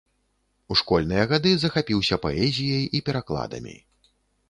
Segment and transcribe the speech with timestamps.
[0.73, 3.81] У школьныя гады захапіўся паэзіяй і перакладамі.